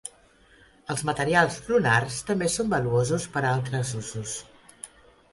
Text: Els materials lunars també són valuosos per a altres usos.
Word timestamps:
Els 0.93 1.01
materials 1.09 1.57
lunars 1.67 2.17
també 2.29 2.47
són 2.53 2.71
valuosos 2.71 3.27
per 3.35 3.43
a 3.43 3.51
altres 3.57 3.93
usos. 4.01 4.33